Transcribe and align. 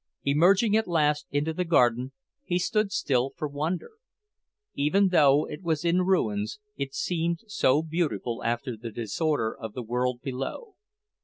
Emerging 0.23 0.75
at 0.75 0.87
last 0.87 1.27
into 1.29 1.53
the 1.53 1.63
garden, 1.63 2.11
he 2.43 2.57
stood 2.57 2.91
still 2.91 3.33
for 3.37 3.47
wonder; 3.47 3.91
even 4.73 5.09
though 5.09 5.45
it 5.47 5.61
was 5.61 5.85
in 5.85 6.01
ruins, 6.01 6.57
it 6.75 6.91
seemed 6.95 7.41
so 7.45 7.83
beautiful 7.83 8.43
after 8.43 8.75
the 8.75 8.89
disorder 8.89 9.55
of 9.55 9.73
the 9.73 9.83
world 9.83 10.19
below. 10.23 10.73